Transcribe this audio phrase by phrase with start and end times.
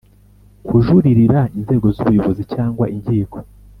[0.67, 3.37] kujuririra inzego z ubuyobozi cyangwa inkiko